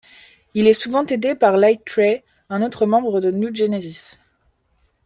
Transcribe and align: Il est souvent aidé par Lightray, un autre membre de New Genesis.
Il 0.55 0.65
est 0.65 0.73
souvent 0.73 1.05
aidé 1.05 1.35
par 1.35 1.57
Lightray, 1.57 2.23
un 2.49 2.63
autre 2.63 2.87
membre 2.87 3.21
de 3.21 3.29
New 3.29 3.53
Genesis. 3.53 4.17